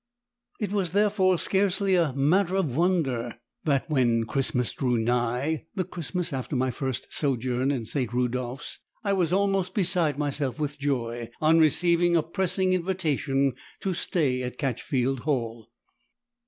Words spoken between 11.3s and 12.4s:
on receiving a